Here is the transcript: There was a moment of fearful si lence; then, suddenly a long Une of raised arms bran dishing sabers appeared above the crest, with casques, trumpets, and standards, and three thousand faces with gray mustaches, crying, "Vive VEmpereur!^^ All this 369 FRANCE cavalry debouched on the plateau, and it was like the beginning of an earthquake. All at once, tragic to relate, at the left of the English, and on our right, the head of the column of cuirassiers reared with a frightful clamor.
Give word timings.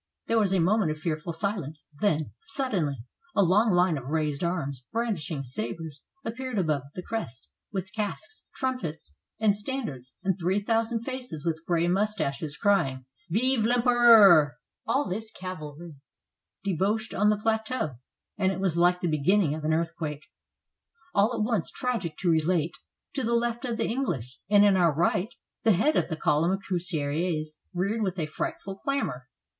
There 0.25 0.39
was 0.39 0.51
a 0.51 0.59
moment 0.59 0.89
of 0.89 0.97
fearful 0.97 1.31
si 1.31 1.55
lence; 1.55 1.85
then, 1.99 2.31
suddenly 2.41 3.05
a 3.35 3.43
long 3.43 3.69
Une 3.71 3.99
of 3.99 4.09
raised 4.09 4.43
arms 4.43 4.83
bran 4.91 5.13
dishing 5.13 5.43
sabers 5.43 6.01
appeared 6.25 6.57
above 6.57 6.81
the 6.95 7.03
crest, 7.03 7.49
with 7.71 7.93
casques, 7.93 8.47
trumpets, 8.55 9.15
and 9.39 9.55
standards, 9.55 10.15
and 10.23 10.39
three 10.39 10.59
thousand 10.59 11.01
faces 11.01 11.45
with 11.45 11.63
gray 11.67 11.87
mustaches, 11.87 12.57
crying, 12.57 13.05
"Vive 13.29 13.59
VEmpereur!^^ 13.61 14.53
All 14.87 15.07
this 15.07 15.29
369 15.37 15.37
FRANCE 15.37 15.39
cavalry 15.39 15.95
debouched 16.63 17.13
on 17.13 17.27
the 17.27 17.37
plateau, 17.37 17.99
and 18.39 18.51
it 18.51 18.59
was 18.59 18.75
like 18.75 19.01
the 19.01 19.07
beginning 19.07 19.53
of 19.53 19.63
an 19.63 19.71
earthquake. 19.71 20.25
All 21.13 21.31
at 21.35 21.43
once, 21.43 21.69
tragic 21.69 22.17
to 22.21 22.31
relate, 22.31 22.75
at 23.15 23.23
the 23.25 23.35
left 23.35 23.65
of 23.65 23.77
the 23.77 23.85
English, 23.85 24.39
and 24.49 24.65
on 24.65 24.75
our 24.75 24.91
right, 24.91 25.31
the 25.61 25.73
head 25.73 25.95
of 25.95 26.09
the 26.09 26.17
column 26.17 26.49
of 26.53 26.63
cuirassiers 26.67 27.59
reared 27.71 28.01
with 28.01 28.17
a 28.17 28.25
frightful 28.25 28.75
clamor. 28.75 29.27